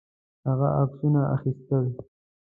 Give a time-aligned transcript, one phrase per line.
[0.47, 1.85] هغه عکسونه اخیستل.